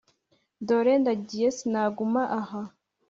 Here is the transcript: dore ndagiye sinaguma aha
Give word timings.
dore 0.67 0.93
ndagiye 1.01 1.47
sinaguma 1.57 2.21
aha 2.39 2.61